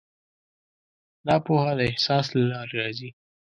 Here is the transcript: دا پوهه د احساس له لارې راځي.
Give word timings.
دا 1.27 1.35
پوهه 1.45 1.71
د 1.79 1.81
احساس 1.89 2.25
له 2.37 2.43
لارې 2.51 2.75
راځي. 2.81 3.09